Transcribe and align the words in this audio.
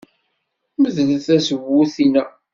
Medlet 0.81 1.21
tazewwut-inna. 1.25 2.23